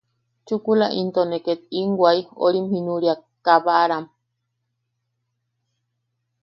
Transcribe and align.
Chukula, 0.47 0.87
into 1.01 1.21
ne 1.27 1.37
nim 1.73 1.89
wai... 2.01 2.19
orim 2.45 2.65
jinuriawak... 2.71 3.21
kabaram. 3.45 4.05